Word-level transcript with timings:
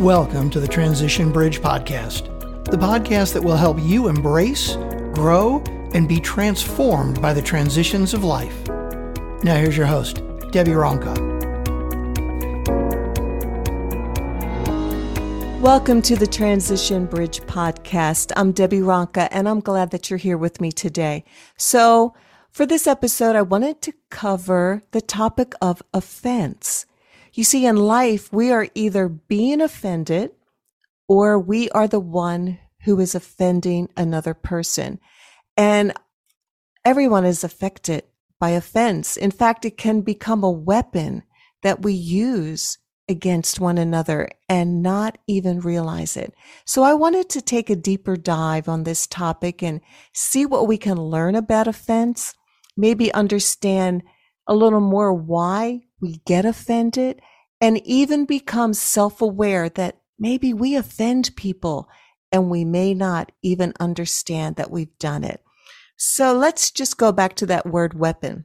Welcome 0.00 0.50
to 0.50 0.58
the 0.58 0.66
Transition 0.66 1.30
Bridge 1.30 1.60
Podcast, 1.60 2.24
the 2.64 2.76
podcast 2.76 3.32
that 3.32 3.42
will 3.42 3.56
help 3.56 3.78
you 3.80 4.08
embrace, 4.08 4.74
grow, 5.14 5.62
and 5.94 6.08
be 6.08 6.18
transformed 6.18 7.22
by 7.22 7.32
the 7.32 7.40
transitions 7.40 8.12
of 8.12 8.24
life. 8.24 8.68
Now, 9.44 9.54
here's 9.54 9.76
your 9.76 9.86
host, 9.86 10.16
Debi 10.50 10.74
Ronca. 10.74 11.14
Welcome 15.60 16.02
to 16.02 16.16
the 16.16 16.26
Transition 16.26 17.06
Bridge 17.06 17.40
Podcast. 17.42 18.32
I'm 18.36 18.52
Debi 18.52 18.82
Ronca, 18.82 19.28
and 19.30 19.48
I'm 19.48 19.60
glad 19.60 19.92
that 19.92 20.10
you're 20.10 20.18
here 20.18 20.36
with 20.36 20.60
me 20.60 20.72
today. 20.72 21.24
So, 21.56 22.14
for 22.50 22.66
this 22.66 22.88
episode, 22.88 23.36
I 23.36 23.42
wanted 23.42 23.80
to 23.82 23.92
cover 24.10 24.82
the 24.90 25.00
topic 25.00 25.54
of 25.62 25.82
offense. 25.94 26.84
You 27.34 27.42
see, 27.42 27.66
in 27.66 27.76
life, 27.76 28.32
we 28.32 28.52
are 28.52 28.68
either 28.74 29.08
being 29.08 29.60
offended 29.60 30.30
or 31.08 31.38
we 31.38 31.68
are 31.70 31.88
the 31.88 32.00
one 32.00 32.60
who 32.84 33.00
is 33.00 33.14
offending 33.16 33.88
another 33.96 34.34
person. 34.34 35.00
And 35.56 35.94
everyone 36.84 37.24
is 37.24 37.42
affected 37.42 38.04
by 38.38 38.50
offense. 38.50 39.16
In 39.16 39.32
fact, 39.32 39.64
it 39.64 39.76
can 39.76 40.02
become 40.02 40.44
a 40.44 40.50
weapon 40.50 41.24
that 41.62 41.82
we 41.82 41.92
use 41.92 42.78
against 43.08 43.58
one 43.58 43.78
another 43.78 44.28
and 44.48 44.80
not 44.80 45.18
even 45.26 45.60
realize 45.60 46.16
it. 46.16 46.34
So 46.64 46.84
I 46.84 46.94
wanted 46.94 47.28
to 47.30 47.42
take 47.42 47.68
a 47.68 47.76
deeper 47.76 48.16
dive 48.16 48.68
on 48.68 48.84
this 48.84 49.06
topic 49.08 49.62
and 49.62 49.80
see 50.12 50.46
what 50.46 50.68
we 50.68 50.78
can 50.78 50.96
learn 50.96 51.34
about 51.34 51.66
offense, 51.66 52.34
maybe 52.76 53.12
understand 53.12 54.04
a 54.46 54.54
little 54.54 54.80
more 54.80 55.12
why 55.12 55.82
we 56.00 56.20
get 56.26 56.44
offended 56.44 57.20
and 57.60 57.84
even 57.86 58.24
become 58.24 58.74
self 58.74 59.22
aware 59.22 59.68
that 59.70 60.00
maybe 60.18 60.52
we 60.52 60.76
offend 60.76 61.34
people 61.36 61.88
and 62.30 62.50
we 62.50 62.64
may 62.64 62.94
not 62.94 63.32
even 63.42 63.72
understand 63.78 64.56
that 64.56 64.70
we've 64.70 64.98
done 64.98 65.24
it. 65.24 65.40
So 65.96 66.36
let's 66.36 66.70
just 66.70 66.98
go 66.98 67.12
back 67.12 67.36
to 67.36 67.46
that 67.46 67.66
word 67.66 67.94
weapon. 67.94 68.44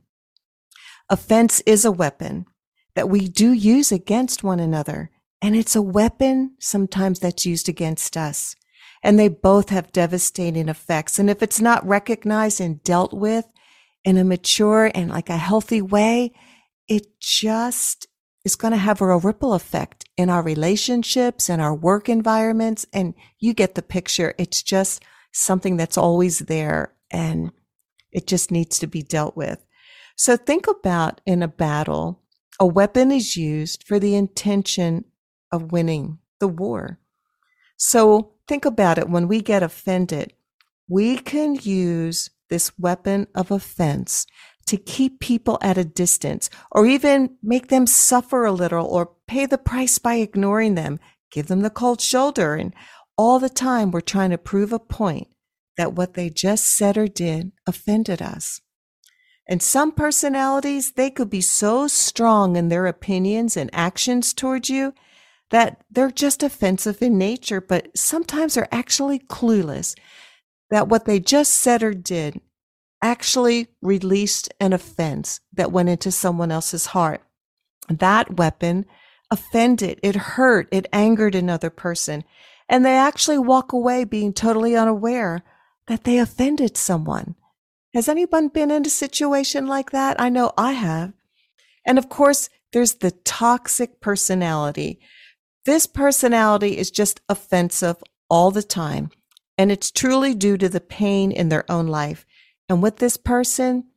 Offense 1.10 1.62
is 1.62 1.86
a 1.86 1.92
weapon 1.92 2.46
that 2.94 3.10
we 3.10 3.28
do 3.28 3.52
use 3.52 3.92
against 3.92 4.44
one 4.44 4.60
another. 4.60 5.12
And 5.42 5.56
it's 5.56 5.76
a 5.76 5.82
weapon 5.82 6.56
sometimes 6.60 7.20
that's 7.20 7.46
used 7.46 7.68
against 7.68 8.16
us. 8.16 8.56
And 9.02 9.18
they 9.18 9.30
both 9.30 9.70
have 9.70 9.92
devastating 9.92 10.70
effects. 10.70 11.18
And 11.18 11.30
if 11.30 11.42
it's 11.42 11.62
not 11.62 11.88
recognized 11.88 12.60
and 12.60 12.84
dealt 12.84 13.14
with 13.14 13.46
in 14.04 14.18
a 14.18 14.24
mature 14.24 14.92
and 14.94 15.10
like 15.10 15.30
a 15.30 15.38
healthy 15.38 15.82
way, 15.82 16.34
it 16.88 17.20
just 17.20 18.08
is 18.46 18.56
going 18.56 18.72
to 18.72 18.78
have 18.78 19.02
a 19.02 19.18
ripple 19.18 19.54
effect 19.54 20.06
in 20.18 20.30
our 20.30 20.42
relationships 20.42 21.50
and 21.50 21.62
our 21.62 21.76
work 21.76 22.10
environments. 22.10 22.86
And 22.94 23.14
you 23.40 23.54
get 23.54 23.76
the 23.76 23.82
picture. 23.82 24.34
It's 24.38 24.64
just 24.64 25.04
something 25.32 25.78
that's 25.78 25.98
always 25.98 26.40
there 26.40 26.94
and 27.12 27.52
it 28.12 28.28
just 28.28 28.52
needs 28.52 28.80
to 28.80 28.88
be 28.88 29.04
dealt 29.04 29.36
with. 29.36 29.66
So 30.16 30.36
think 30.36 30.68
about 30.68 31.22
in 31.26 31.44
a 31.44 31.48
battle, 31.48 32.22
a 32.60 32.66
weapon 32.66 33.12
is 33.12 33.38
used 33.38 33.84
for 33.84 34.00
the 34.00 34.16
intention 34.16 35.06
of 35.52 35.72
winning 35.72 36.20
the 36.40 36.48
war. 36.48 37.00
So 37.78 38.34
think 38.48 38.66
about 38.66 38.98
it. 38.98 39.10
When 39.10 39.28
we 39.28 39.42
get 39.42 39.64
offended, 39.64 40.34
we 40.90 41.18
can 41.18 41.56
use 41.56 42.30
this 42.50 42.72
weapon 42.78 43.28
of 43.34 43.52
offense 43.52 44.26
to 44.68 44.78
keep 44.78 45.20
people 45.20 45.58
at 45.62 45.78
a 45.78 45.84
distance 45.84 46.50
or 46.72 46.86
even 46.86 47.38
make 47.42 47.70
them 47.70 47.88
suffer 47.88 48.46
a 48.46 48.52
little 48.52 48.86
or 48.86 49.14
pay 49.28 49.46
the 49.46 49.58
price 49.58 49.98
by 49.98 50.16
ignoring 50.16 50.76
them, 50.76 51.00
give 51.32 51.48
them 51.48 51.62
the 51.62 51.70
cold 51.70 52.02
shoulder. 52.02 52.54
And 52.56 52.74
all 53.18 53.40
the 53.40 53.50
time 53.50 53.90
we're 53.90 54.02
trying 54.02 54.30
to 54.30 54.38
prove 54.38 54.72
a 54.72 54.80
point 54.80 55.28
that 55.78 55.94
what 55.94 56.14
they 56.14 56.30
just 56.30 56.68
said 56.68 56.98
or 56.98 57.08
did 57.08 57.52
offended 57.66 58.22
us. 58.22 58.62
And 59.48 59.64
some 59.64 59.92
personalities, 59.92 60.92
they 60.92 61.10
could 61.10 61.32
be 61.32 61.42
so 61.42 61.88
strong 61.88 62.56
in 62.56 62.70
their 62.70 62.86
opinions 62.86 63.58
and 63.58 63.72
actions 63.74 64.34
towards 64.36 64.70
you 64.70 64.94
that 65.50 65.82
they're 65.90 66.12
just 66.12 66.44
offensive 66.44 67.02
in 67.02 67.18
nature, 67.18 67.60
but 67.60 67.98
sometimes 67.98 68.56
are 68.56 68.68
actually 68.72 69.18
clueless 69.18 69.96
that 70.70 70.88
what 70.88 71.06
they 71.06 71.20
just 71.20 71.54
said 71.54 71.84
or 71.84 71.94
did 71.94 72.40
actually 73.02 73.68
released 73.82 74.54
an 74.60 74.74
offense 74.74 75.40
that 75.54 75.72
went 75.72 75.90
into 75.90 76.12
someone 76.12 76.52
else's 76.52 76.88
heart. 76.88 77.22
That 77.88 78.38
weapon 78.38 78.86
offended, 79.32 80.00
it 80.04 80.16
hurt, 80.16 80.68
it 80.72 80.88
angered 80.92 81.36
another 81.36 81.70
person. 81.70 82.24
And 82.68 82.86
they 82.86 82.96
actually 82.96 83.40
walk 83.40 83.74
away 83.74 84.04
being 84.04 84.34
totally 84.34 84.76
unaware 84.76 85.44
that 85.88 86.04
they 86.04 86.20
offended 86.20 86.78
someone. 86.78 87.36
Has 87.94 88.08
anyone 88.08 88.50
been 88.50 88.70
in 88.70 88.86
a 88.86 88.90
situation 88.90 89.66
like 89.66 89.92
that? 89.92 90.20
I 90.22 90.30
know 90.30 90.52
I 90.58 90.74
have. 90.74 91.14
And 91.86 91.98
of 91.98 92.10
course, 92.10 92.50
there's 92.72 92.96
the 92.96 93.12
toxic 93.12 94.00
personality. 94.00 95.00
This 95.66 95.88
personality 95.88 96.78
is 96.78 96.92
just 96.92 97.22
offensive 97.28 97.98
all 98.30 98.52
the 98.52 98.62
time. 98.62 99.10
And 99.60 99.74
it's 99.74 99.92
truly 99.92 100.34
due 100.34 100.58
to 100.58 100.70
the 100.70 100.80
pain 100.80 101.34
in 101.34 101.50
their 101.50 101.70
own 101.70 101.86
life. 101.86 102.26
And 102.70 102.82
with 102.82 102.98
this 102.98 103.18
person, 103.18 103.90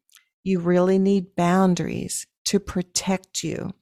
you 0.42 0.58
really 0.58 0.98
need 0.98 1.36
boundaries 1.36 2.26
to 2.46 2.58
protect 2.58 3.44
you. 3.44 3.72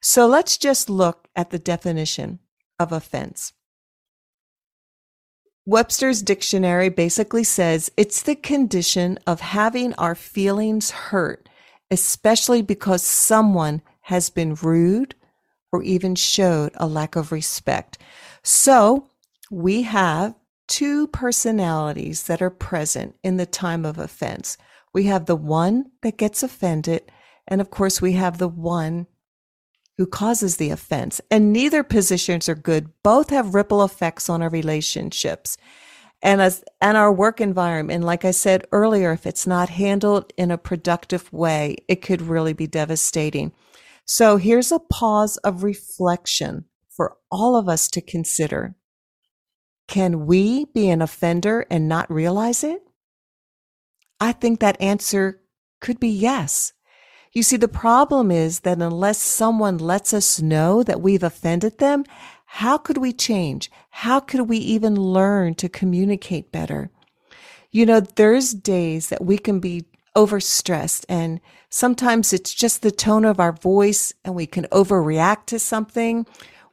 So 0.00 0.26
let's 0.26 0.56
just 0.56 0.88
look 0.88 1.28
at 1.36 1.50
the 1.50 1.58
definition 1.58 2.38
of 2.78 2.90
offense. 2.90 3.52
Webster's 5.66 6.22
dictionary 6.22 6.88
basically 6.88 7.44
says 7.44 7.92
it's 7.98 8.22
the 8.22 8.34
condition 8.34 9.18
of 9.26 9.40
having 9.40 9.92
our 9.96 10.14
feelings 10.14 10.90
hurt, 10.90 11.50
especially 11.90 12.62
because 12.62 13.02
someone 13.02 13.82
has 14.00 14.30
been 14.30 14.54
rude 14.54 15.14
or 15.70 15.82
even 15.82 16.14
showed 16.14 16.70
a 16.76 16.86
lack 16.86 17.14
of 17.14 17.30
respect. 17.30 17.98
So 18.42 19.10
we 19.50 19.82
have 19.82 20.34
two 20.68 21.08
personalities 21.08 22.24
that 22.24 22.40
are 22.40 22.50
present 22.50 23.16
in 23.24 23.36
the 23.36 23.46
time 23.46 23.84
of 23.84 23.98
offense. 23.98 24.56
We 24.94 25.04
have 25.04 25.26
the 25.26 25.36
one 25.36 25.90
that 26.02 26.16
gets 26.16 26.42
offended, 26.42 27.10
and 27.46 27.60
of 27.60 27.70
course, 27.70 28.00
we 28.00 28.12
have 28.12 28.38
the 28.38 28.48
one 28.48 29.06
who 29.96 30.06
causes 30.06 30.56
the 30.56 30.70
offense. 30.70 31.20
And 31.30 31.52
neither 31.52 31.82
positions 31.82 32.48
are 32.48 32.54
good. 32.54 32.90
Both 33.02 33.30
have 33.30 33.54
ripple 33.54 33.82
effects 33.82 34.30
on 34.30 34.42
our 34.42 34.48
relationships 34.48 35.58
and 36.22 36.40
as 36.40 36.64
and 36.80 36.96
our 36.96 37.12
work 37.12 37.40
environment. 37.40 38.04
Like 38.04 38.24
I 38.24 38.30
said 38.30 38.66
earlier, 38.72 39.12
if 39.12 39.26
it's 39.26 39.46
not 39.46 39.68
handled 39.68 40.32
in 40.36 40.50
a 40.50 40.58
productive 40.58 41.32
way, 41.32 41.76
it 41.88 41.96
could 42.02 42.22
really 42.22 42.52
be 42.52 42.66
devastating. 42.66 43.52
So 44.04 44.36
here's 44.36 44.72
a 44.72 44.78
pause 44.78 45.36
of 45.38 45.64
reflection 45.64 46.64
for 46.88 47.16
all 47.30 47.56
of 47.56 47.68
us 47.68 47.88
to 47.88 48.00
consider. 48.00 48.74
Can 49.88 50.26
we 50.26 50.66
be 50.66 50.88
an 50.90 51.02
offender 51.02 51.66
and 51.70 51.88
not 51.88 52.12
realize 52.12 52.62
it? 52.62 52.82
I 54.20 54.32
think 54.32 54.60
that 54.60 54.80
answer 54.80 55.40
could 55.80 55.98
be 55.98 56.08
yes. 56.08 56.72
You 57.32 57.42
see, 57.42 57.56
the 57.56 57.68
problem 57.68 58.30
is 58.30 58.60
that 58.60 58.80
unless 58.80 59.20
someone 59.20 59.78
lets 59.78 60.12
us 60.12 60.40
know 60.40 60.82
that 60.82 61.00
we've 61.00 61.22
offended 61.22 61.78
them, 61.78 62.04
how 62.46 62.78
could 62.78 62.98
we 62.98 63.12
change? 63.12 63.70
How 63.90 64.20
could 64.20 64.48
we 64.48 64.58
even 64.58 64.94
learn 64.94 65.54
to 65.56 65.68
communicate 65.68 66.52
better? 66.52 66.90
You 67.70 67.86
know, 67.86 68.00
there's 68.00 68.54
days 68.54 69.08
that 69.08 69.24
we 69.24 69.38
can 69.38 69.60
be 69.60 69.84
overstressed 70.16 71.04
and 71.08 71.40
sometimes 71.70 72.32
it's 72.32 72.52
just 72.52 72.82
the 72.82 72.90
tone 72.90 73.24
of 73.24 73.38
our 73.38 73.52
voice 73.52 74.12
and 74.24 74.34
we 74.34 74.46
can 74.46 74.64
overreact 74.72 75.46
to 75.46 75.58
something 75.58 76.26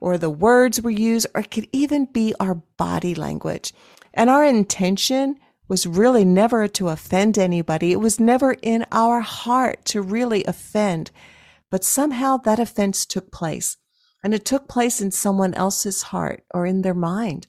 or 0.05 0.19
the 0.19 0.29
words 0.29 0.79
we 0.79 0.95
use, 0.95 1.25
or 1.33 1.41
it 1.41 1.49
could 1.49 1.67
even 1.71 2.05
be 2.05 2.31
our 2.39 2.53
body 2.77 3.15
language. 3.15 3.73
And 4.13 4.29
our 4.29 4.45
intention 4.45 5.39
was 5.67 5.87
really 5.87 6.23
never 6.23 6.67
to 6.67 6.89
offend 6.89 7.39
anybody. 7.39 7.91
It 7.91 7.99
was 7.99 8.19
never 8.19 8.55
in 8.61 8.85
our 8.91 9.21
heart 9.21 9.83
to 9.85 10.03
really 10.03 10.43
offend. 10.43 11.09
But 11.71 11.83
somehow 11.83 12.37
that 12.37 12.59
offense 12.59 13.03
took 13.03 13.31
place. 13.31 13.77
And 14.23 14.31
it 14.35 14.45
took 14.45 14.67
place 14.67 15.01
in 15.01 15.09
someone 15.09 15.55
else's 15.55 16.03
heart 16.03 16.43
or 16.53 16.67
in 16.67 16.83
their 16.83 16.93
mind. 16.93 17.47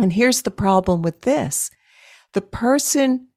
And 0.00 0.12
here's 0.12 0.42
the 0.42 0.50
problem 0.50 1.00
with 1.00 1.20
this 1.20 1.70
the 2.32 2.40
person 2.40 3.28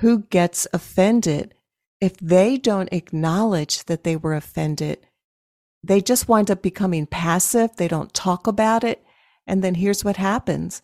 who 0.00 0.24
gets 0.24 0.66
offended, 0.74 1.54
if 1.98 2.18
they 2.18 2.58
don't 2.58 2.92
acknowledge 2.92 3.86
that 3.86 4.04
they 4.04 4.16
were 4.16 4.34
offended, 4.34 4.98
they 5.86 6.00
just 6.00 6.28
wind 6.28 6.50
up 6.50 6.62
becoming 6.62 7.06
passive. 7.06 7.76
They 7.76 7.88
don't 7.88 8.12
talk 8.12 8.46
about 8.46 8.84
it. 8.84 9.04
And 9.46 9.62
then 9.62 9.74
here's 9.74 10.04
what 10.04 10.16
happens. 10.16 10.82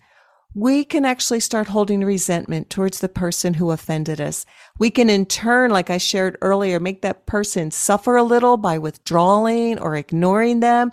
We 0.54 0.84
can 0.84 1.04
actually 1.04 1.40
start 1.40 1.68
holding 1.68 2.04
resentment 2.04 2.68
towards 2.68 3.00
the 3.00 3.08
person 3.08 3.54
who 3.54 3.70
offended 3.70 4.20
us. 4.20 4.44
We 4.78 4.90
can 4.90 5.08
in 5.08 5.24
turn, 5.24 5.70
like 5.70 5.88
I 5.88 5.98
shared 5.98 6.36
earlier, 6.42 6.78
make 6.78 7.00
that 7.02 7.26
person 7.26 7.70
suffer 7.70 8.16
a 8.16 8.22
little 8.22 8.58
by 8.58 8.78
withdrawing 8.78 9.78
or 9.78 9.96
ignoring 9.96 10.60
them. 10.60 10.90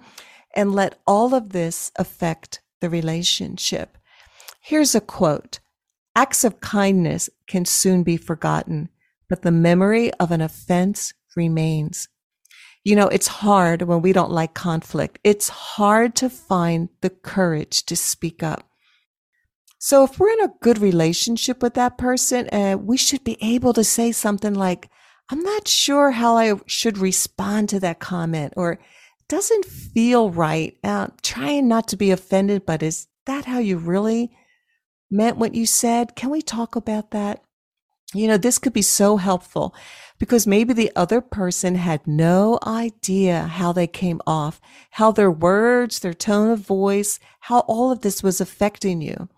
and 0.55 0.73
let 0.73 0.97
all 1.05 1.35
of 1.35 1.49
this 1.49 1.91
affect 1.97 2.59
the 2.81 2.89
relationship. 2.89 3.99
Here's 4.61 4.95
a 4.95 5.01
quote 5.01 5.59
Acts 6.15 6.43
of 6.43 6.59
kindness 6.59 7.29
can 7.45 7.65
soon 7.65 8.01
be 8.01 8.17
forgotten, 8.17 8.89
but 9.29 9.43
the 9.43 9.51
memory 9.51 10.11
of 10.15 10.31
an 10.31 10.41
offense 10.41 11.13
remains. 11.35 12.07
You 12.83 12.95
know, 12.95 13.07
it's 13.07 13.27
hard 13.27 13.81
when 13.81 14.01
we 14.01 14.13
don't 14.13 14.31
like 14.31 14.53
conflict. 14.53 15.19
It's 15.23 15.49
hard 15.49 16.15
to 16.17 16.29
find 16.29 16.89
the 17.01 17.09
courage 17.09 17.85
to 17.85 17.95
speak 17.95 18.41
up. 18.41 18.63
So 19.79 20.03
if 20.03 20.19
we're 20.19 20.31
in 20.31 20.43
a 20.43 20.53
good 20.61 20.79
relationship 20.79 21.61
with 21.61 21.73
that 21.75 21.97
person, 21.97 22.49
uh, 22.49 22.77
we 22.77 22.97
should 22.97 23.23
be 23.23 23.37
able 23.41 23.73
to 23.73 23.83
say 23.83 24.11
something 24.11 24.53
like, 24.53 24.89
I'm 25.29 25.41
not 25.41 25.67
sure 25.67 26.11
how 26.11 26.37
I 26.37 26.55
should 26.65 26.97
respond 26.97 27.69
to 27.69 27.79
that 27.81 27.99
comment 27.99 28.53
or 28.57 28.79
doesn't 29.29 29.65
feel 29.65 30.31
right. 30.31 30.75
Uh, 30.83 31.07
trying 31.21 31.67
not 31.67 31.87
to 31.89 31.97
be 31.97 32.11
offended, 32.11 32.65
but 32.65 32.83
is 32.83 33.07
that 33.25 33.45
how 33.45 33.59
you 33.59 33.77
really 33.77 34.31
meant 35.11 35.37
what 35.37 35.55
you 35.55 35.65
said? 35.65 36.15
Can 36.15 36.29
we 36.29 36.41
talk 36.41 36.75
about 36.75 37.11
that? 37.11 37.43
You 38.13 38.27
know, 38.27 38.37
this 38.37 38.57
could 38.57 38.73
be 38.73 38.81
so 38.81 39.17
helpful 39.17 39.75
because 40.17 40.47
maybe 40.47 40.73
the 40.73 40.91
other 40.95 41.21
person 41.21 41.75
had 41.75 42.07
no 42.07 42.57
idea 42.65 43.43
how 43.43 43.71
they 43.71 43.87
came 43.87 44.19
off, 44.25 44.59
how 44.91 45.11
their 45.11 45.31
words, 45.31 45.99
their 45.99 46.13
tone 46.13 46.49
of 46.49 46.59
voice, 46.59 47.19
how 47.41 47.59
all 47.61 47.91
of 47.91 48.01
this 48.01 48.23
was 48.23 48.41
affecting 48.41 49.01
you. 49.01 49.29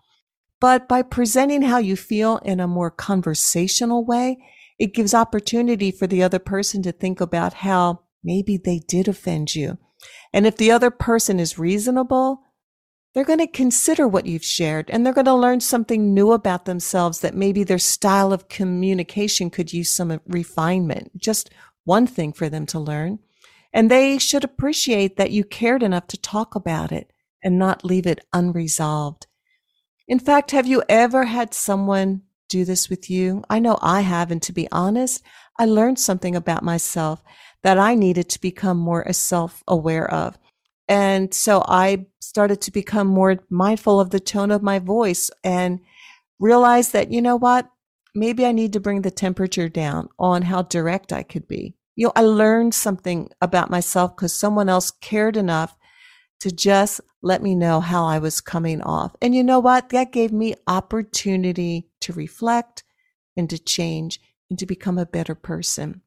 But 0.58 0.88
by 0.88 1.02
presenting 1.02 1.62
how 1.62 1.78
you 1.78 1.96
feel 1.96 2.38
in 2.38 2.60
a 2.60 2.68
more 2.68 2.90
conversational 2.90 4.04
way, 4.04 4.38
it 4.78 4.94
gives 4.94 5.12
opportunity 5.12 5.90
for 5.90 6.06
the 6.06 6.22
other 6.22 6.38
person 6.38 6.82
to 6.82 6.92
think 6.92 7.20
about 7.20 7.52
how 7.54 8.00
maybe 8.24 8.56
they 8.56 8.80
did 8.88 9.06
offend 9.06 9.54
you. 9.54 9.78
And 10.32 10.46
if 10.46 10.56
the 10.56 10.70
other 10.70 10.90
person 10.90 11.38
is 11.38 11.58
reasonable, 11.58 12.42
they're 13.14 13.24
going 13.24 13.38
to 13.38 13.46
consider 13.46 14.08
what 14.08 14.26
you've 14.26 14.44
shared 14.44 14.88
and 14.90 15.04
they're 15.04 15.12
going 15.12 15.26
to 15.26 15.34
learn 15.34 15.60
something 15.60 16.14
new 16.14 16.32
about 16.32 16.64
themselves 16.64 17.20
that 17.20 17.34
maybe 17.34 17.62
their 17.62 17.78
style 17.78 18.32
of 18.32 18.48
communication 18.48 19.50
could 19.50 19.72
use 19.72 19.90
some 19.90 20.20
refinement. 20.26 21.16
Just 21.18 21.50
one 21.84 22.06
thing 22.06 22.32
for 22.32 22.48
them 22.48 22.64
to 22.66 22.78
learn. 22.78 23.18
And 23.72 23.90
they 23.90 24.18
should 24.18 24.44
appreciate 24.44 25.16
that 25.16 25.30
you 25.30 25.44
cared 25.44 25.82
enough 25.82 26.06
to 26.08 26.20
talk 26.20 26.54
about 26.54 26.92
it 26.92 27.12
and 27.42 27.58
not 27.58 27.84
leave 27.84 28.06
it 28.06 28.24
unresolved. 28.32 29.26
In 30.08 30.18
fact, 30.18 30.50
have 30.50 30.66
you 30.66 30.82
ever 30.88 31.24
had 31.24 31.54
someone 31.54 32.22
do 32.48 32.64
this 32.64 32.90
with 32.90 33.08
you? 33.08 33.42
I 33.48 33.58
know 33.58 33.78
I 33.80 34.02
have. 34.02 34.30
And 34.30 34.42
to 34.42 34.52
be 34.52 34.70
honest, 34.70 35.22
I 35.58 35.64
learned 35.64 35.98
something 35.98 36.36
about 36.36 36.62
myself 36.62 37.22
that 37.62 37.78
I 37.78 37.94
needed 37.94 38.28
to 38.30 38.40
become 38.40 38.76
more 38.76 39.10
self 39.12 39.62
aware 39.66 40.08
of. 40.10 40.38
And 40.88 41.32
so 41.32 41.64
I 41.66 42.06
started 42.20 42.60
to 42.62 42.70
become 42.72 43.06
more 43.06 43.38
mindful 43.50 44.00
of 44.00 44.10
the 44.10 44.20
tone 44.20 44.50
of 44.50 44.62
my 44.62 44.78
voice 44.78 45.30
and 45.44 45.80
realized 46.38 46.92
that, 46.92 47.12
you 47.12 47.22
know 47.22 47.36
what? 47.36 47.68
Maybe 48.14 48.44
I 48.44 48.52
need 48.52 48.72
to 48.74 48.80
bring 48.80 49.02
the 49.02 49.10
temperature 49.10 49.68
down 49.68 50.08
on 50.18 50.42
how 50.42 50.62
direct 50.62 51.12
I 51.12 51.22
could 51.22 51.48
be. 51.48 51.74
You 51.94 52.06
know, 52.06 52.12
I 52.16 52.22
learned 52.22 52.74
something 52.74 53.30
about 53.40 53.70
myself 53.70 54.16
because 54.16 54.34
someone 54.34 54.68
else 54.68 54.90
cared 54.90 55.36
enough 55.36 55.76
to 56.40 56.50
just 56.50 57.00
let 57.22 57.42
me 57.42 57.54
know 57.54 57.80
how 57.80 58.04
I 58.04 58.18
was 58.18 58.40
coming 58.40 58.82
off. 58.82 59.14
And 59.22 59.34
you 59.34 59.44
know 59.44 59.60
what? 59.60 59.90
That 59.90 60.10
gave 60.10 60.32
me 60.32 60.54
opportunity 60.66 61.88
to 62.00 62.12
reflect 62.12 62.82
and 63.36 63.48
to 63.48 63.58
change 63.58 64.20
and 64.50 64.58
to 64.58 64.66
become 64.66 64.98
a 64.98 65.06
better 65.06 65.34
person. 65.34 66.02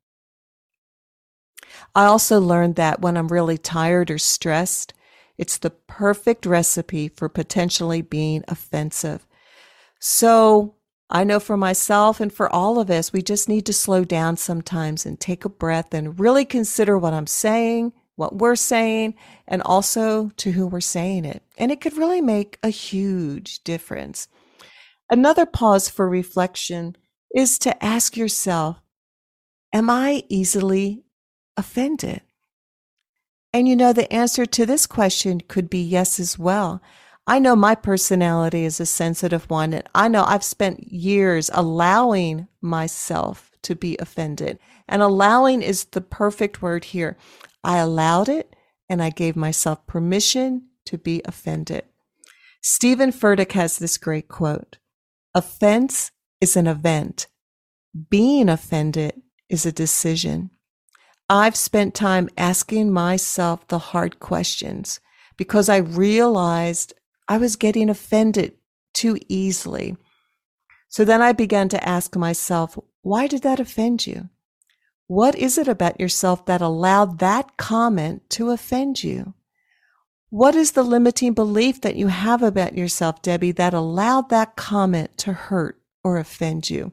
I 1.94 2.06
also 2.06 2.40
learned 2.40 2.76
that 2.76 3.02
when 3.02 3.18
I'm 3.18 3.28
really 3.28 3.58
tired 3.58 4.12
or 4.12 4.18
stressed, 4.18 4.94
it's 5.38 5.58
the 5.58 5.70
perfect 5.70 6.46
recipe 6.46 7.10
for 7.10 7.30
potentially 7.30 8.02
being 8.02 8.44
offensive. 8.48 9.26
So 10.00 10.76
I 11.10 11.24
know 11.24 11.40
for 11.40 11.58
myself 11.58 12.20
and 12.20 12.34
for 12.34 12.50
all 12.50 12.80
of 12.80 12.90
us, 12.90 13.14
we 13.14 13.22
just 13.22 13.48
need 13.48 13.66
to 13.68 13.74
slow 13.74 14.04
down 14.04 14.38
sometimes 14.38 15.06
and 15.06 15.20
take 15.20 15.46
a 15.46 15.50
breath 15.50 15.94
and 15.94 16.20
really 16.20 16.46
consider 16.46 16.98
what 16.98 17.14
I'm 17.14 17.28
saying, 17.28 17.94
what 18.16 18.38
we're 18.38 18.56
saying, 18.56 19.16
and 19.48 19.62
also 19.62 20.32
to 20.38 20.52
who 20.52 20.68
we're 20.68 20.82
saying 20.82 21.26
it. 21.26 21.44
And 21.58 21.72
it 21.72 21.82
could 21.82 21.98
really 21.98 22.22
make 22.22 22.58
a 22.64 22.70
huge 22.70 23.64
difference. 23.64 24.28
Another 25.10 25.46
pause 25.46 25.90
for 25.90 26.10
reflection 26.10 26.96
is 27.36 27.60
to 27.60 27.84
ask 27.84 28.18
yourself, 28.18 28.82
am 29.74 29.90
I 29.90 30.24
easily 30.30 31.05
offended? 31.58 32.22
And 33.54 33.68
you 33.68 33.76
know, 33.76 33.94
the 33.94 34.12
answer 34.12 34.46
to 34.46 34.66
this 34.66 34.86
question 34.86 35.42
could 35.48 35.70
be 35.70 35.82
yes 35.82 36.20
as 36.20 36.38
well. 36.38 36.82
I 37.28 37.40
know 37.40 37.56
my 37.56 37.74
personality 37.74 38.66
is 38.66 38.80
a 38.80 38.86
sensitive 38.86 39.50
one, 39.50 39.74
and 39.74 39.90
I 39.96 40.08
know 40.08 40.24
I've 40.26 40.44
spent 40.44 40.92
years 40.92 41.50
allowing 41.54 42.48
myself 42.62 43.52
to 43.64 43.76
be 43.76 43.98
offended. 43.98 44.60
And 44.88 45.02
allowing 45.02 45.62
is 45.62 45.86
the 45.86 46.02
perfect 46.02 46.62
word 46.62 46.86
here. 46.86 47.18
I 47.64 47.78
allowed 47.78 48.30
it 48.30 48.56
and 48.88 49.02
I 49.02 49.10
gave 49.10 49.36
myself 49.36 49.86
permission 49.88 50.68
to 50.86 50.98
be 50.98 51.22
offended. 51.26 51.84
Stephen 52.62 53.12
Furtick 53.12 53.54
has 53.54 53.78
this 53.78 53.98
great 53.98 54.28
quote 54.28 54.78
Offense 55.34 56.12
is 56.40 56.56
an 56.56 56.68
event, 56.68 57.28
being 58.10 58.50
offended 58.50 59.22
is 59.50 59.66
a 59.66 59.72
decision. 59.72 60.52
I've 61.30 61.56
spent 61.56 61.96
time 61.96 62.30
asking 62.38 62.94
myself 62.94 63.68
the 63.68 63.80
hard 63.80 64.20
questions 64.20 65.00
because 65.38 65.70
I 65.70 65.78
realized 65.78 66.94
I 67.28 67.38
was 67.38 67.56
getting 67.56 67.90
offended 67.90 68.54
too 68.94 69.18
easily. 69.28 69.98
So 70.88 71.04
then 71.04 71.22
I 71.22 71.32
began 71.32 71.68
to 71.70 71.88
ask 71.88 72.16
myself, 72.16 72.78
why 73.02 73.26
did 73.26 73.42
that 73.42 73.60
offend 73.60 74.06
you? 74.06 74.30
What 75.08 75.36
is 75.36 75.58
it 75.58 75.68
about 75.68 76.00
yourself 76.00 76.46
that 76.46 76.62
allowed 76.62 77.20
that 77.20 77.58
comment 77.58 78.30
to 78.32 78.52
offend 78.52 79.04
you? 79.04 79.34
What 80.30 80.56
is 80.56 80.72
the 80.72 80.84
limiting 80.84 81.34
belief 81.34 81.82
that 81.82 81.96
you 81.96 82.08
have 82.08 82.44
about 82.44 82.78
yourself, 82.78 83.22
Debi, 83.22 83.56
that 83.56 83.74
allowed 83.74 84.30
that 84.30 84.56
comment 84.56 85.18
to 85.20 85.34
hurt 85.34 85.80
or 86.04 86.18
offend 86.18 86.70
you? 86.70 86.92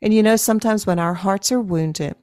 And 0.00 0.14
you 0.14 0.22
know, 0.22 0.36
sometimes 0.36 0.86
when 0.86 0.98
our 0.98 1.14
hearts 1.14 1.50
are 1.52 1.60
wounded, 1.60 2.16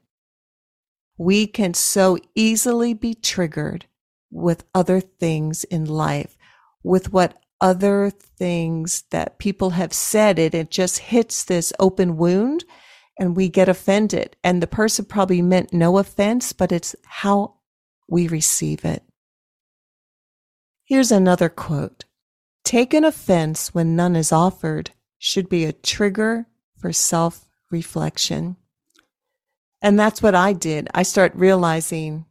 we 1.17 1.47
can 1.47 1.73
so 1.73 2.17
easily 2.35 2.93
be 2.93 3.13
triggered 3.13 3.85
with 4.31 4.65
other 4.73 4.99
things 4.99 5.63
in 5.65 5.85
life, 5.85 6.37
with 6.83 7.13
what 7.13 7.37
other 7.61 8.09
things 8.09 9.03
that 9.11 9.39
people 9.39 9.71
have 9.71 9.93
said 9.93 10.37
it, 10.37 10.53
it 10.53 10.69
just 10.69 10.99
hits 10.99 11.45
this 11.45 11.71
open 11.79 12.17
wound 12.17 12.65
and 13.17 13.37
we 13.37 13.47
get 13.47 13.69
offended. 13.69 14.35
And 14.43 14.61
the 14.61 14.67
person 14.67 15.05
probably 15.05 15.41
meant 15.41 15.71
no 15.71 15.97
offense, 15.97 16.51
but 16.51 16.71
it's 16.71 16.95
how 17.05 17.55
we 18.09 18.27
receive 18.27 18.83
it. 18.83 19.03
Here's 20.83 21.11
another 21.11 21.47
quote. 21.47 22.03
Taken 22.65 23.05
offense 23.05 23.73
when 23.73 23.95
none 23.95 24.15
is 24.15 24.31
offered 24.31 24.91
should 25.17 25.47
be 25.47 25.63
a 25.63 25.73
trigger 25.73 26.47
for 26.77 26.91
self 26.91 27.45
reflection. 27.71 28.57
And 29.83 29.99
that's 29.99 30.21
what 30.21 30.33
I 30.33 30.53
did. 30.53 30.87
I 30.95 31.03
start 31.03 31.35
realizing 31.35 32.25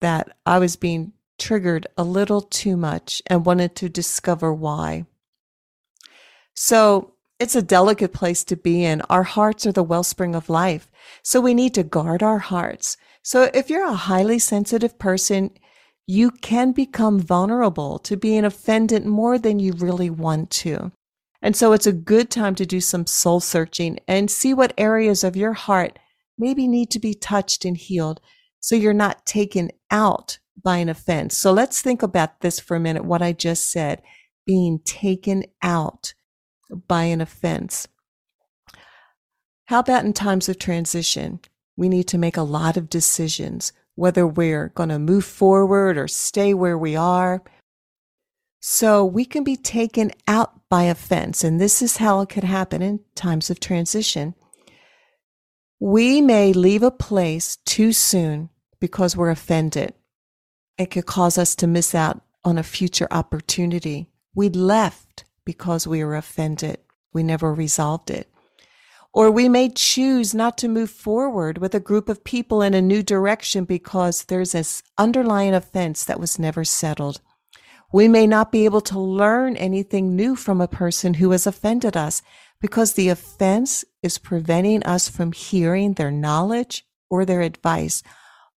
that 0.00 0.36
I 0.46 0.60
was 0.60 0.76
being 0.76 1.12
triggered 1.36 1.88
a 1.98 2.04
little 2.04 2.40
too 2.40 2.76
much 2.76 3.20
and 3.26 3.44
wanted 3.44 3.74
to 3.76 3.88
discover 3.88 4.54
why. 4.54 5.04
So 6.54 7.14
it's 7.40 7.56
a 7.56 7.60
delicate 7.60 8.12
place 8.12 8.44
to 8.44 8.56
be 8.56 8.84
in. 8.84 9.02
Our 9.02 9.24
hearts 9.24 9.66
are 9.66 9.72
the 9.72 9.82
wellspring 9.82 10.34
of 10.36 10.48
life. 10.48 10.90
So 11.22 11.40
we 11.40 11.54
need 11.54 11.74
to 11.74 11.82
guard 11.82 12.22
our 12.22 12.38
hearts. 12.38 12.96
So 13.20 13.50
if 13.52 13.68
you're 13.68 13.86
a 13.86 13.92
highly 13.92 14.38
sensitive 14.38 14.98
person, 14.98 15.50
you 16.06 16.30
can 16.30 16.70
become 16.70 17.18
vulnerable 17.18 17.98
to 17.98 18.16
being 18.16 18.44
offended 18.44 19.04
more 19.04 19.38
than 19.38 19.58
you 19.58 19.72
really 19.72 20.08
want 20.08 20.50
to. 20.50 20.92
And 21.42 21.56
so 21.56 21.72
it's 21.72 21.86
a 21.86 21.92
good 21.92 22.30
time 22.30 22.54
to 22.54 22.64
do 22.64 22.80
some 22.80 23.06
soul 23.06 23.40
searching 23.40 23.98
and 24.06 24.30
see 24.30 24.54
what 24.54 24.72
areas 24.78 25.24
of 25.24 25.36
your 25.36 25.52
heart 25.52 25.98
maybe 26.38 26.68
need 26.68 26.90
to 26.90 26.98
be 26.98 27.14
touched 27.14 27.64
and 27.64 27.76
healed 27.76 28.20
so 28.60 28.74
you're 28.74 28.92
not 28.92 29.26
taken 29.26 29.70
out 29.90 30.38
by 30.62 30.78
an 30.78 30.88
offense. 30.88 31.36
So 31.36 31.52
let's 31.52 31.80
think 31.80 32.02
about 32.02 32.40
this 32.40 32.58
for 32.58 32.76
a 32.76 32.80
minute, 32.80 33.04
what 33.04 33.22
I 33.22 33.32
just 33.32 33.70
said, 33.70 34.02
being 34.44 34.80
taken 34.84 35.44
out 35.62 36.14
by 36.88 37.04
an 37.04 37.20
offense. 37.20 37.86
How 39.66 39.80
about 39.80 40.04
in 40.04 40.12
times 40.12 40.48
of 40.48 40.58
transition? 40.58 41.40
We 41.76 41.88
need 41.88 42.08
to 42.08 42.18
make 42.18 42.36
a 42.36 42.42
lot 42.42 42.76
of 42.76 42.88
decisions, 42.88 43.72
whether 43.94 44.26
we're 44.26 44.68
going 44.68 44.88
to 44.88 44.98
move 44.98 45.24
forward 45.24 45.98
or 45.98 46.08
stay 46.08 46.54
where 46.54 46.78
we 46.78 46.96
are. 46.96 47.42
So 48.60 49.04
we 49.04 49.24
can 49.24 49.44
be 49.44 49.56
taken 49.56 50.10
out 50.26 50.68
by 50.68 50.84
offense, 50.84 51.44
and 51.44 51.60
this 51.60 51.82
is 51.82 51.98
how 51.98 52.20
it 52.20 52.28
could 52.28 52.44
happen 52.44 52.82
in 52.82 53.00
times 53.14 53.50
of 53.50 53.60
transition. 53.60 54.34
We 55.78 56.22
may 56.22 56.54
leave 56.54 56.82
a 56.82 56.90
place 56.90 57.56
too 57.66 57.92
soon 57.92 58.48
because 58.80 59.16
we're 59.16 59.30
offended. 59.30 59.92
It 60.78 60.90
could 60.90 61.06
cause 61.06 61.36
us 61.36 61.54
to 61.56 61.66
miss 61.66 61.94
out 61.94 62.22
on 62.44 62.56
a 62.56 62.62
future 62.62 63.08
opportunity. 63.10 64.08
We 64.34 64.48
left 64.48 65.24
because 65.44 65.86
we 65.86 66.02
were 66.02 66.16
offended. 66.16 66.78
We 67.12 67.22
never 67.22 67.52
resolved 67.52 68.10
it. 68.10 68.30
Or 69.12 69.30
we 69.30 69.48
may 69.48 69.70
choose 69.70 70.34
not 70.34 70.58
to 70.58 70.68
move 70.68 70.90
forward 70.90 71.58
with 71.58 71.74
a 71.74 71.80
group 71.80 72.08
of 72.08 72.24
people 72.24 72.62
in 72.62 72.74
a 72.74 72.82
new 72.82 73.02
direction 73.02 73.64
because 73.64 74.24
there's 74.24 74.52
this 74.52 74.82
underlying 74.98 75.54
offense 75.54 76.04
that 76.04 76.20
was 76.20 76.38
never 76.38 76.64
settled. 76.64 77.20
We 77.92 78.08
may 78.08 78.26
not 78.26 78.52
be 78.52 78.64
able 78.64 78.82
to 78.82 78.98
learn 78.98 79.56
anything 79.56 80.16
new 80.16 80.36
from 80.36 80.60
a 80.60 80.68
person 80.68 81.14
who 81.14 81.30
has 81.30 81.46
offended 81.46 81.96
us 81.96 82.22
because 82.60 82.94
the 82.94 83.08
offense 83.08 83.84
is 84.02 84.18
preventing 84.18 84.82
us 84.84 85.08
from 85.08 85.32
hearing 85.32 85.94
their 85.94 86.10
knowledge 86.10 86.86
or 87.10 87.24
their 87.24 87.42
advice. 87.42 88.02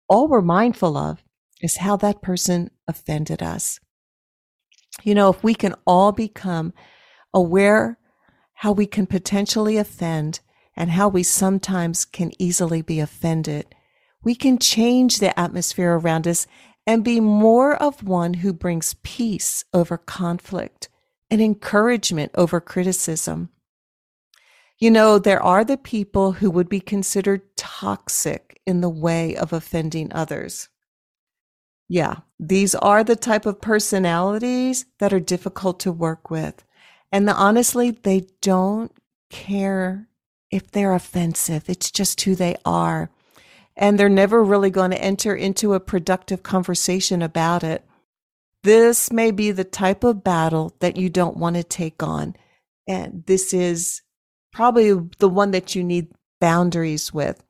All 0.08 0.28
we're 0.28 0.42
mindful 0.42 0.96
of 0.98 1.24
is 1.62 1.78
how 1.78 1.98
that 1.98 2.22
person 2.22 2.70
offended 2.88 3.42
us. 3.42 3.80
You 5.04 5.16
know, 5.16 5.30
if 5.30 5.44
we 5.44 5.54
can 5.54 5.76
all 5.86 6.12
become 6.12 6.74
aware 7.34 7.98
how 8.54 8.72
we 8.72 8.88
can 8.88 9.06
potentially 9.06 9.78
offend 9.78 10.40
and 10.76 10.92
how 10.92 11.08
we 11.08 11.24
sometimes 11.24 12.06
can 12.06 12.32
easily 12.40 12.82
be 12.82 13.00
offended, 13.00 13.74
we 14.24 14.36
can 14.36 14.58
change 14.58 15.20
the 15.20 15.38
atmosphere 15.40 15.94
around 15.94 16.28
us 16.28 16.48
and 16.86 17.04
be 17.04 17.20
more 17.20 17.76
of 17.76 18.04
one 18.04 18.36
who 18.36 18.54
brings 18.54 18.96
peace 19.04 19.66
over 19.74 19.98
conflict 19.98 20.90
and 21.30 21.42
encouragement 21.42 22.32
over 22.36 22.62
criticism. 22.62 23.50
You 24.80 24.92
know, 24.92 25.18
there 25.18 25.42
are 25.42 25.64
the 25.64 25.78
people 25.78 26.34
who 26.34 26.52
would 26.52 26.70
be 26.70 26.80
considered 26.80 27.42
toxic 27.56 28.62
in 28.66 28.82
the 28.82 28.90
way 28.90 29.36
of 29.36 29.52
offending 29.52 30.12
others. 30.14 30.70
Yeah, 31.90 32.18
these 32.40 32.76
are 32.76 33.04
the 33.04 33.16
type 33.16 33.46
of 33.46 33.62
personalities 33.62 34.86
that 35.00 35.14
are 35.14 35.20
difficult 35.20 35.80
to 35.82 35.92
work 35.92 36.30
with. 36.30 36.64
And 37.12 37.28
the, 37.28 37.34
honestly, 37.34 37.92
they 37.92 38.28
don't 38.42 38.92
care 39.30 40.08
if 40.52 40.70
they're 40.70 40.94
offensive. 40.94 41.70
It's 41.70 41.90
just 41.90 42.22
who 42.22 42.36
they 42.36 42.58
are. 42.66 43.10
And 43.76 43.98
they're 43.98 44.10
never 44.10 44.44
really 44.44 44.70
going 44.70 44.92
to 44.92 45.02
enter 45.02 45.36
into 45.36 45.74
a 45.74 45.80
productive 45.80 46.44
conversation 46.44 47.22
about 47.22 47.64
it. 47.64 47.86
This 48.64 49.12
may 49.12 49.32
be 49.32 49.52
the 49.52 49.64
type 49.64 50.04
of 50.04 50.24
battle 50.24 50.76
that 50.80 50.98
you 50.98 51.10
don't 51.10 51.38
want 51.38 51.56
to 51.56 51.64
take 51.64 52.04
on. 52.04 52.36
And 52.88 53.24
this 53.28 53.54
is 53.54 54.02
probably 54.58 54.92
the 55.20 55.30
one 55.30 55.52
that 55.52 55.76
you 55.76 55.84
need 55.84 56.08
boundaries 56.42 57.14
with. 57.14 57.44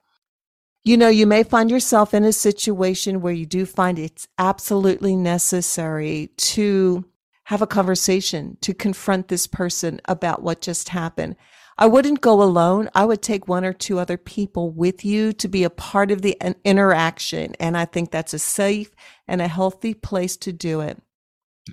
You 0.84 0.98
know, 0.98 1.08
you 1.08 1.26
may 1.26 1.42
find 1.42 1.72
yourself 1.72 2.14
in 2.14 2.26
a 2.26 2.34
situation 2.34 3.22
where 3.22 3.32
you 3.32 3.46
do 3.46 3.66
find 3.66 3.98
it's 3.98 4.28
absolutely 4.38 5.16
necessary 5.16 6.32
to 6.36 7.06
have 7.46 7.62
a 7.62 7.68
conversation, 7.68 8.58
to 8.60 8.74
confront 8.74 9.30
this 9.30 9.48
person 9.48 10.02
about 10.04 10.44
what 10.44 10.60
just 10.60 10.90
happened. 10.90 11.38
I 11.78 11.86
wouldn't 11.86 12.20
go 12.20 12.44
alone. 12.44 12.90
I 12.94 13.06
would 13.06 13.22
take 13.22 13.48
one 13.48 13.64
or 13.64 13.72
two 13.72 14.00
other 14.00 14.18
people 14.18 14.72
with 14.72 15.06
you 15.06 15.32
to 15.32 15.48
be 15.48 15.64
a 15.64 15.70
part 15.70 16.12
of 16.12 16.24
the 16.24 16.38
interaction. 16.66 17.56
And 17.58 17.78
I 17.78 17.86
think 17.86 18.12
that's 18.12 18.34
a 18.34 18.40
safe 18.40 18.92
and 19.30 19.42
a 19.42 19.48
healthy 19.48 19.94
place 19.94 20.36
to 20.38 20.52
do 20.52 20.82
it 20.82 21.02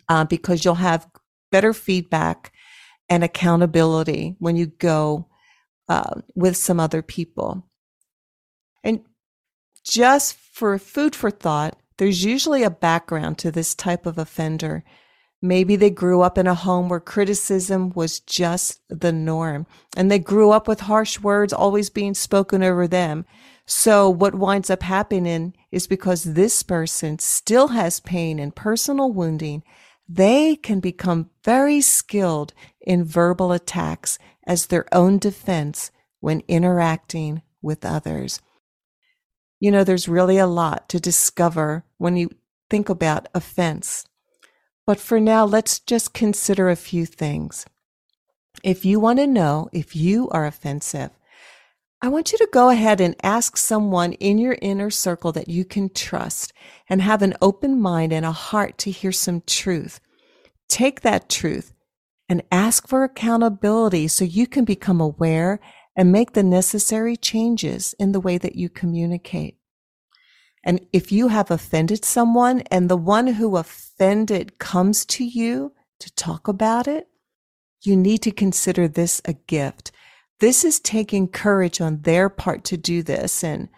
uh, 0.08 0.26
because 0.26 0.64
you'll 0.64 0.76
have 0.76 1.08
better 1.50 1.72
feedback 1.72 2.52
and 3.08 3.22
accountability 3.22 4.36
when 4.38 4.56
you 4.56 4.66
go 4.66 5.28
uh, 5.88 6.20
with 6.34 6.56
some 6.56 6.80
other 6.80 7.02
people. 7.02 7.66
And 8.82 9.00
just 9.84 10.36
for 10.36 10.78
food 10.78 11.14
for 11.14 11.30
thought, 11.30 11.76
there's 11.98 12.24
usually 12.24 12.62
a 12.62 12.70
background 12.70 13.38
to 13.38 13.50
this 13.50 13.74
type 13.74 14.06
of 14.06 14.18
offender. 14.18 14.84
Maybe 15.40 15.76
they 15.76 15.90
grew 15.90 16.22
up 16.22 16.38
in 16.38 16.46
a 16.46 16.54
home 16.54 16.88
where 16.88 17.00
criticism 17.00 17.90
was 17.90 18.20
just 18.20 18.80
the 18.88 19.12
norm 19.12 19.66
and 19.96 20.10
they 20.10 20.18
grew 20.18 20.50
up 20.50 20.66
with 20.66 20.80
harsh 20.80 21.20
words 21.20 21.52
always 21.52 21.90
being 21.90 22.14
spoken 22.14 22.62
over 22.62 22.88
them. 22.88 23.26
So 23.66 24.08
what 24.08 24.34
winds 24.34 24.70
up 24.70 24.82
happening 24.82 25.54
is 25.70 25.86
because 25.86 26.24
this 26.24 26.62
person 26.62 27.18
still 27.18 27.68
has 27.68 28.00
pain 28.00 28.38
and 28.38 28.54
personal 28.54 29.12
wounding, 29.12 29.62
they 30.08 30.56
can 30.56 30.80
become 30.80 31.30
very 31.44 31.80
skilled 31.80 32.52
in 32.80 33.04
verbal 33.04 33.52
attacks 33.52 34.18
as 34.46 34.66
their 34.66 34.86
own 34.92 35.18
defense 35.18 35.90
when 36.20 36.42
interacting 36.48 37.42
with 37.62 37.84
others. 37.84 38.40
You 39.60 39.70
know, 39.70 39.84
there's 39.84 40.08
really 40.08 40.38
a 40.38 40.46
lot 40.46 40.88
to 40.90 41.00
discover 41.00 41.84
when 41.98 42.16
you 42.16 42.30
think 42.68 42.88
about 42.88 43.28
offense 43.34 44.06
but 44.86 45.00
for 45.00 45.18
now, 45.18 45.44
let's 45.44 45.78
just 45.78 46.12
consider 46.12 46.68
a 46.68 46.76
few 46.76 47.06
things. 47.06 47.64
If 48.62 48.84
you 48.84 49.00
want 49.00 49.18
to 49.18 49.26
know 49.26 49.68
if 49.72 49.96
you 49.96 50.28
are 50.30 50.46
offensive, 50.46 51.10
I 52.04 52.08
want 52.08 52.32
you 52.32 52.36
to 52.36 52.48
go 52.52 52.68
ahead 52.68 53.00
and 53.00 53.16
ask 53.22 53.56
someone 53.56 54.12
in 54.12 54.36
your 54.36 54.58
inner 54.60 54.90
circle 54.90 55.32
that 55.32 55.48
you 55.48 55.64
can 55.64 55.88
trust 55.88 56.52
and 56.86 57.00
have 57.00 57.22
an 57.22 57.32
open 57.40 57.80
mind 57.80 58.12
and 58.12 58.26
a 58.26 58.30
heart 58.30 58.76
to 58.80 58.90
hear 58.90 59.10
some 59.10 59.42
truth. 59.46 60.00
Take 60.68 61.00
that 61.00 61.30
truth 61.30 61.72
and 62.28 62.42
ask 62.52 62.86
for 62.86 63.04
accountability 63.04 64.06
so 64.08 64.22
you 64.22 64.46
can 64.46 64.66
become 64.66 65.00
aware 65.00 65.60
and 65.96 66.12
make 66.12 66.34
the 66.34 66.42
necessary 66.42 67.16
changes 67.16 67.94
in 67.98 68.12
the 68.12 68.20
way 68.20 68.36
that 68.36 68.54
you 68.54 68.68
communicate. 68.68 69.56
And 70.62 70.86
if 70.92 71.10
you 71.10 71.28
have 71.28 71.50
offended 71.50 72.04
someone 72.04 72.60
and 72.70 72.90
the 72.90 72.98
one 72.98 73.28
who 73.28 73.56
offended 73.56 74.58
comes 74.58 75.06
to 75.06 75.24
you 75.24 75.72
to 76.00 76.14
talk 76.16 76.48
about 76.48 76.86
it, 76.86 77.08
you 77.80 77.96
need 77.96 78.18
to 78.24 78.30
consider 78.30 78.88
this 78.88 79.22
a 79.24 79.32
gift. 79.32 79.90
This 80.40 80.64
is 80.64 80.80
taking 80.80 81.28
courage 81.28 81.80
on 81.80 82.02
their 82.02 82.28
part 82.28 82.64
to 82.64 82.76
do 82.76 83.02
this. 83.02 83.44
And 83.44 83.68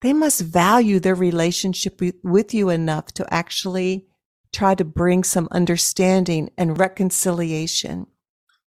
they 0.00 0.12
must 0.12 0.42
value 0.42 1.00
their 1.00 1.14
relationship 1.14 2.00
with 2.22 2.52
you 2.52 2.68
enough 2.68 3.06
to 3.14 3.32
actually 3.32 4.06
try 4.52 4.74
to 4.74 4.84
bring 4.84 5.24
some 5.24 5.48
understanding 5.50 6.50
and 6.56 6.78
reconciliation. 6.78 8.06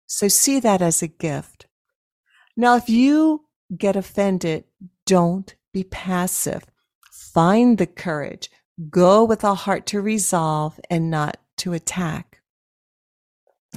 So 0.07 0.27
see 0.27 0.59
that 0.59 0.81
as 0.81 1.01
a 1.01 1.07
gift. 1.07 1.67
Now, 2.57 2.75
if 2.75 2.89
you 2.89 3.45
get 3.75 3.95
offended, 3.95 4.65
don't 5.05 5.55
be 5.73 5.83
passive. 5.85 6.65
Find 7.11 7.77
the 7.77 7.87
courage. 7.87 8.49
Go 8.89 9.23
with 9.23 9.43
a 9.43 9.55
heart 9.55 9.85
to 9.87 10.01
resolve 10.01 10.79
and 10.89 11.09
not 11.09 11.37
to 11.57 11.73
attack. 11.73 12.41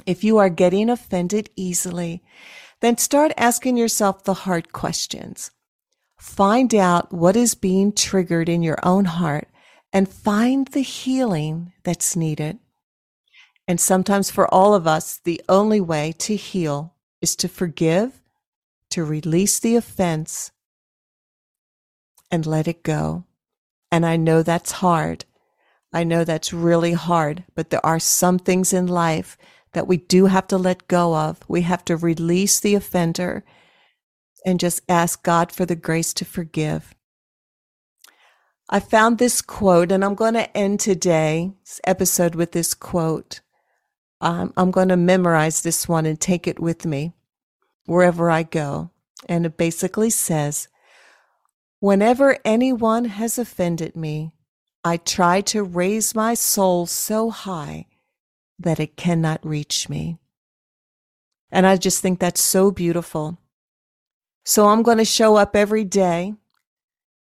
If 0.05 0.23
you 0.23 0.37
are 0.39 0.49
getting 0.49 0.89
offended 0.89 1.49
easily, 1.55 2.21
then 2.85 2.97
start 2.97 3.33
asking 3.35 3.77
yourself 3.77 4.23
the 4.23 4.33
hard 4.33 4.71
questions. 4.71 5.49
Find 6.19 6.73
out 6.75 7.11
what 7.11 7.35
is 7.35 7.55
being 7.55 7.91
triggered 7.91 8.47
in 8.47 8.61
your 8.61 8.77
own 8.83 9.05
heart 9.05 9.47
and 9.91 10.07
find 10.07 10.67
the 10.67 10.81
healing 10.81 11.73
that's 11.83 12.15
needed. 12.15 12.59
And 13.67 13.79
sometimes 13.79 14.29
for 14.29 14.53
all 14.53 14.75
of 14.75 14.85
us, 14.85 15.19
the 15.23 15.41
only 15.49 15.81
way 15.81 16.13
to 16.19 16.35
heal 16.35 16.93
is 17.21 17.35
to 17.37 17.47
forgive, 17.47 18.21
to 18.91 19.03
release 19.03 19.57
the 19.57 19.75
offense, 19.75 20.51
and 22.29 22.45
let 22.45 22.67
it 22.67 22.83
go. 22.83 23.23
And 23.91 24.05
I 24.05 24.15
know 24.17 24.43
that's 24.43 24.73
hard. 24.73 25.25
I 25.91 26.03
know 26.03 26.23
that's 26.23 26.53
really 26.53 26.93
hard, 26.93 27.45
but 27.55 27.71
there 27.71 27.85
are 27.85 27.99
some 27.99 28.37
things 28.37 28.73
in 28.73 28.85
life 28.85 29.37
that 29.75 29.87
we 29.87 29.97
do 29.97 30.25
have 30.25 30.47
to 30.47 30.57
let 30.57 30.87
go 30.87 31.15
of. 31.15 31.39
We 31.47 31.61
have 31.61 31.85
to 31.85 31.97
release 31.97 32.59
the 32.59 32.75
offender 32.75 33.43
and 34.45 34.59
just 34.59 34.81
ask 34.87 35.21
God 35.21 35.51
for 35.51 35.65
the 35.65 35.75
grace 35.75 36.13
to 36.15 36.25
forgive. 36.25 36.95
I 38.69 38.79
found 38.79 39.17
this 39.17 39.41
quote, 39.41 39.91
and 39.91 40.03
I'm 40.03 40.15
going 40.15 40.33
to 40.35 40.57
end 40.57 40.79
today's 40.79 41.81
episode 41.83 42.35
with 42.35 42.53
this 42.53 42.73
quote. 42.73 43.41
Um, 44.21 44.53
I'm 44.55 44.71
going 44.71 44.87
to 44.87 44.97
memorize 44.97 45.61
this 45.61 45.87
one 45.87 46.05
and 46.05 46.19
take 46.19 46.47
it 46.47 46.59
with 46.59 46.85
me 46.85 47.13
wherever 47.85 48.31
I 48.31 48.43
go. 48.43 48.91
And 49.27 49.45
it 49.45 49.57
basically 49.57 50.09
says, 50.09 50.69
Whenever 51.79 52.39
anyone 52.45 53.05
has 53.05 53.37
offended 53.37 53.95
me, 53.95 54.31
I 54.85 54.97
try 54.97 55.41
to 55.41 55.63
raise 55.63 56.15
my 56.15 56.33
soul 56.33 56.85
so 56.85 57.29
high 57.29 57.87
that 58.59 58.79
it 58.79 58.97
cannot 58.97 59.45
reach 59.45 59.89
me. 59.89 60.17
And 61.51 61.65
I 61.65 61.77
just 61.77 62.01
think 62.01 62.19
that's 62.19 62.41
so 62.41 62.71
beautiful. 62.71 63.37
So 64.43 64.67
I'm 64.67 64.83
going 64.83 64.97
to 64.97 65.05
show 65.05 65.35
up 65.35 65.55
every 65.55 65.83
day 65.83 66.33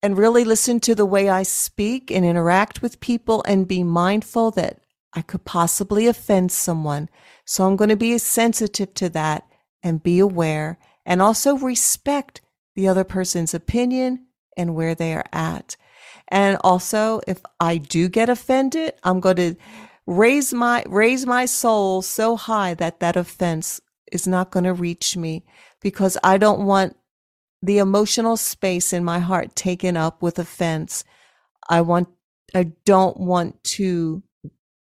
and 0.03 0.19
really 0.19 0.45
listen 0.45 0.81
to 0.81 0.95
the 0.95 1.07
way 1.07 1.29
I 1.29 1.43
speak 1.43 2.11
and 2.11 2.25
interact 2.25 2.83
with 2.83 3.01
people 3.01 3.45
and 3.47 3.69
be 3.69 3.85
mindful 3.85 4.51
that 4.53 4.81
I 5.13 5.23
could 5.23 5.45
possibly 5.45 6.07
offend 6.07 6.51
someone. 6.51 7.09
So 7.45 7.67
I'm 7.67 7.77
going 7.77 7.91
to 7.91 7.97
be 7.97 8.17
sensitive 8.19 8.95
to 8.95 9.09
that 9.11 9.47
and 9.83 10.03
be 10.03 10.19
aware 10.19 10.79
and 11.05 11.21
also 11.21 11.57
respect 11.57 12.41
the 12.75 12.89
other 12.89 13.05
person's 13.05 13.55
opinion 13.55 14.27
and 14.57 14.75
where 14.75 14.95
they 14.95 15.15
are 15.15 15.27
at. 15.33 15.77
And 16.29 16.57
also, 16.65 17.21
if 17.27 17.41
I 17.61 17.77
do 17.77 18.09
get 18.09 18.31
offended, 18.31 18.95
I'm 19.03 19.21
going 19.21 19.37
to 19.37 19.55
raise 20.07 20.53
my 20.53 20.85
raise 20.89 21.27
my 21.27 21.45
soul 21.47 22.03
so 22.03 22.37
high 22.37 22.75
that 22.75 23.01
that 23.01 23.17
offense 23.17 23.81
is 24.11 24.27
not 24.27 24.51
going 24.51 24.65
to 24.65 24.73
reach 24.73 25.17
me 25.17 25.45
because 25.81 26.19
I 26.23 26.39
don't 26.39 26.67
want 26.67 26.97
the 27.63 27.79
emotional 27.79 28.37
space 28.37 28.93
in 28.93 29.05
my 29.05 29.21
heart 29.21 29.55
taken 29.55 29.97
up 29.97 30.21
with 30.23 30.39
offense. 30.39 31.05
I 31.69 31.81
want 31.81 32.09
I 32.55 32.73
don't 32.85 33.17
want 33.17 33.63
to 33.65 34.23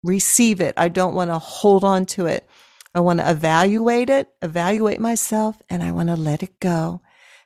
receive 0.03 0.61
it. 0.61 0.73
I 0.77 0.89
don't 0.89 1.15
want 1.15 1.31
to 1.31 1.39
hold 1.39 1.83
on 1.83 2.05
to 2.07 2.27
it. 2.27 2.47
I 2.93 2.99
want 2.99 3.19
to 3.19 3.29
evaluate 3.29 4.09
it, 4.09 4.29
evaluate 4.41 5.01
myself, 5.01 5.61
and 5.69 5.83
I 5.83 5.91
want 5.91 6.09
to 6.09 6.15
let 6.15 6.43
it 6.43 6.59
go 6.59 7.01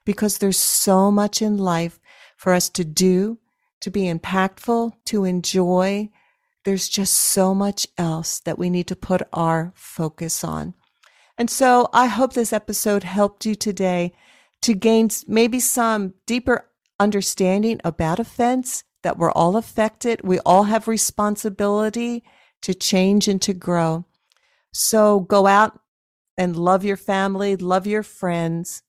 because 0.05 0.37
there's 0.37 0.59
so 0.59 1.09
much 1.11 1.41
in 1.41 1.57
life 1.57 1.99
for 2.37 2.53
us 2.53 2.69
to 2.69 2.83
do, 2.83 3.39
to 3.81 3.89
be 3.89 4.03
impactful, 4.03 4.93
to 5.05 5.23
enjoy. 5.23 6.09
There's 6.65 6.89
just 6.89 7.13
so 7.13 7.55
much 7.55 7.87
else 7.97 8.39
that 8.41 8.59
we 8.59 8.69
need 8.69 8.87
to 8.87 8.95
put 8.95 9.21
our 9.33 9.71
focus 9.75 10.43
on. 10.43 10.73
And 11.37 11.49
so 11.49 11.89
I 11.93 12.07
hope 12.07 12.33
this 12.33 12.51
episode 12.51 13.03
helped 13.03 13.45
you 13.45 13.55
today 13.55 14.13
to 14.61 14.73
gain 14.73 15.09
maybe 15.27 15.59
some 15.59 16.13
deeper 16.25 16.69
understanding 16.99 17.79
about 17.85 18.19
offense 18.19 18.83
that 19.03 19.17
we're 19.17 19.31
all 19.31 19.55
affected. 19.55 20.21
We 20.21 20.39
all 20.39 20.63
have 20.63 20.87
responsibility 20.87 22.23
to 22.61 22.73
change 22.73 23.27
and 23.29 23.41
to 23.43 23.53
grow. 23.53 24.05
So 24.73 25.21
go 25.21 25.47
out 25.47 25.79
and 26.37 26.55
love 26.55 26.83
your 26.83 26.97
family, 26.97 27.55
love 27.55 27.87
your 27.87 28.03
friends. 28.03 28.83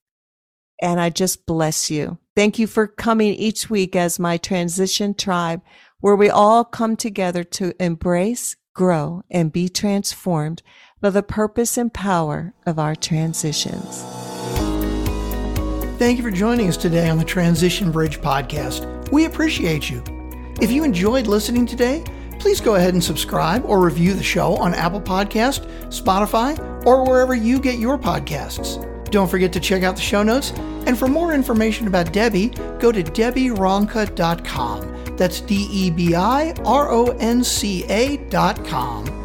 And 0.82 1.00
I 1.00 1.10
just 1.10 1.46
bless 1.46 1.90
you. 1.90 2.18
Thank 2.34 2.58
you 2.58 2.66
for 2.66 2.86
coming 2.86 3.34
each 3.34 3.68
week 3.68 3.94
as 3.94 4.18
my 4.18 4.38
transition 4.38 5.14
tribe, 5.14 5.60
where 6.00 6.16
we 6.16 6.28
all 6.28 6.64
come 6.64 6.96
together 6.96 7.44
to 7.44 7.74
embrace, 7.82 8.56
grow, 8.74 9.22
and 9.30 9.52
be 9.52 9.68
transformed 9.68 10.62
by 11.00 11.10
the 11.10 11.22
purpose 11.22 11.76
and 11.76 11.92
power 11.92 12.54
of 12.66 12.78
our 12.78 12.94
transitions. 12.94 14.04
Thank 15.98 16.16
you 16.16 16.24
for 16.24 16.30
joining 16.30 16.68
us 16.68 16.76
today 16.76 17.10
on 17.10 17.18
the 17.18 17.24
Transition 17.24 17.92
Bridge 17.92 18.20
podcast. 18.20 19.10
We 19.12 19.26
appreciate 19.26 19.90
you. 19.90 20.02
If 20.60 20.70
you 20.70 20.84
enjoyed 20.84 21.26
listening 21.26 21.66
today, 21.66 22.04
please 22.38 22.60
go 22.60 22.76
ahead 22.76 22.94
and 22.94 23.04
subscribe 23.04 23.64
or 23.66 23.80
review 23.80 24.14
the 24.14 24.22
show 24.22 24.56
on 24.56 24.72
Apple 24.74 25.00
Podcast, 25.00 25.66
Spotify, 25.88 26.58
or 26.86 27.04
wherever 27.04 27.34
you 27.34 27.60
get 27.60 27.78
your 27.78 27.98
podcasts. 27.98 28.86
Don't 29.10 29.28
forget 29.28 29.52
to 29.52 29.60
check 29.60 29.82
out 29.82 29.96
the 29.96 30.02
show 30.02 30.22
notes, 30.22 30.52
and 30.86 30.98
for 30.98 31.06
more 31.06 31.34
information 31.34 31.86
about 31.86 32.12
Debi, 32.12 32.54
go 32.80 32.92
to 32.92 33.02
debironca.com. 33.02 34.89
That's 35.20 35.42
D 35.42 35.68
E 35.70 35.90
B 35.90 36.14
I 36.14 36.54
R 36.64 36.90
O 36.90 37.14
N 37.20 37.44
C 37.44 37.84
A.com. 37.90 39.19